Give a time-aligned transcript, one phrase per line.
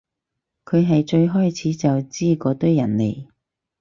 [0.65, 3.27] 佢係最開始就知嗰堆人嚟